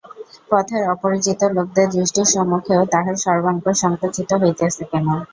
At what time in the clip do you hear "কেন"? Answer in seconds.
4.91-5.07